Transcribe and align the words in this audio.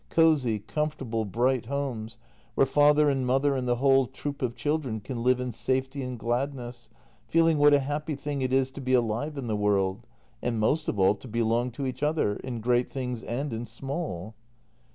Cosy, 0.09 0.57
comfortable, 0.57 1.25
bright 1.25 1.67
homes, 1.67 2.17
where 2.55 2.65
father 2.65 3.07
and 3.07 3.23
mother 3.23 3.55
and 3.55 3.67
the 3.67 3.75
whole 3.75 4.07
troop 4.07 4.41
of 4.41 4.55
children 4.55 4.99
can 4.99 5.21
live 5.21 5.39
in 5.39 5.51
safety 5.51 6.01
and 6.01 6.17
gladness, 6.17 6.89
feeling 7.27 7.59
what 7.59 7.71
a 7.75 7.79
happy 7.79 8.15
thing 8.15 8.41
it 8.41 8.51
is 8.51 8.71
to 8.71 8.81
be 8.81 8.93
alive 8.95 9.37
in 9.37 9.45
the 9.45 9.55
world— 9.55 10.07
and 10.41 10.59
most 10.59 10.87
of 10.89 10.97
all 10.97 11.13
to 11.13 11.27
belong 11.27 11.69
to 11.73 11.85
each 11.85 12.01
other— 12.01 12.35
in 12.43 12.61
great 12.61 12.91
things 12.91 13.21
and 13.21 13.53
in 13.53 13.67
small. 13.67 14.33